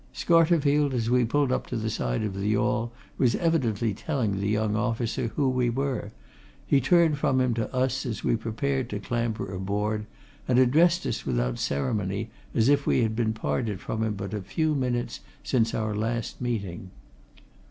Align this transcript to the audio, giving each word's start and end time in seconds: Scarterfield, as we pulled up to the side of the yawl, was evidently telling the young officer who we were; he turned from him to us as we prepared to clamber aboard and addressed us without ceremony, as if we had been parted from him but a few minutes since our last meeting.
Scarterfield, 0.15 0.95
as 0.95 1.11
we 1.11 1.25
pulled 1.25 1.51
up 1.51 1.67
to 1.67 1.77
the 1.77 1.91
side 1.91 2.23
of 2.23 2.33
the 2.33 2.47
yawl, 2.47 2.91
was 3.19 3.35
evidently 3.35 3.93
telling 3.93 4.39
the 4.39 4.49
young 4.49 4.75
officer 4.75 5.27
who 5.35 5.47
we 5.47 5.69
were; 5.69 6.11
he 6.65 6.81
turned 6.81 7.19
from 7.19 7.39
him 7.39 7.53
to 7.53 7.71
us 7.71 8.03
as 8.03 8.23
we 8.23 8.35
prepared 8.35 8.89
to 8.89 8.99
clamber 8.99 9.53
aboard 9.53 10.07
and 10.47 10.57
addressed 10.57 11.05
us 11.05 11.23
without 11.23 11.59
ceremony, 11.59 12.31
as 12.55 12.67
if 12.67 12.87
we 12.87 13.03
had 13.03 13.15
been 13.15 13.31
parted 13.33 13.79
from 13.79 14.01
him 14.01 14.15
but 14.15 14.33
a 14.33 14.41
few 14.41 14.73
minutes 14.73 15.19
since 15.43 15.71
our 15.75 15.93
last 15.93 16.41
meeting. 16.41 16.89